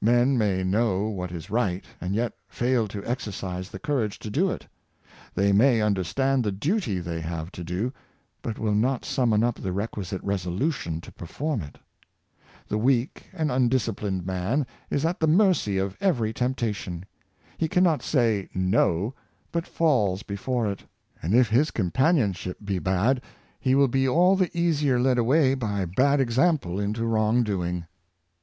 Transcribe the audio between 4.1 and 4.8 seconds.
The Virtue of Self hel p.